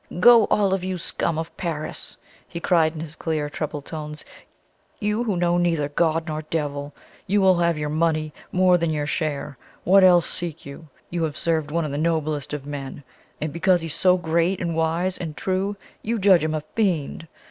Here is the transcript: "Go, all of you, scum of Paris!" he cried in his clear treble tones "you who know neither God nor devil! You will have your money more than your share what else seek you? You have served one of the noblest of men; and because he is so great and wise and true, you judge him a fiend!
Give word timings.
"Go, 0.19 0.45
all 0.45 0.73
of 0.73 0.83
you, 0.83 0.97
scum 0.97 1.37
of 1.37 1.55
Paris!" 1.57 2.17
he 2.47 2.59
cried 2.59 2.95
in 2.95 3.01
his 3.01 3.13
clear 3.15 3.51
treble 3.51 3.83
tones 3.83 4.25
"you 4.99 5.23
who 5.23 5.37
know 5.37 5.59
neither 5.59 5.89
God 5.89 6.27
nor 6.27 6.41
devil! 6.41 6.91
You 7.27 7.39
will 7.39 7.59
have 7.59 7.77
your 7.77 7.87
money 7.89 8.33
more 8.51 8.79
than 8.79 8.89
your 8.89 9.05
share 9.05 9.59
what 9.83 10.03
else 10.03 10.27
seek 10.27 10.65
you? 10.65 10.87
You 11.11 11.21
have 11.25 11.37
served 11.37 11.69
one 11.69 11.85
of 11.85 11.91
the 11.91 11.99
noblest 11.99 12.51
of 12.51 12.65
men; 12.65 13.03
and 13.39 13.53
because 13.53 13.81
he 13.81 13.87
is 13.89 13.93
so 13.93 14.17
great 14.17 14.59
and 14.59 14.75
wise 14.75 15.19
and 15.19 15.37
true, 15.37 15.77
you 16.01 16.17
judge 16.17 16.43
him 16.43 16.55
a 16.55 16.61
fiend! 16.75 17.27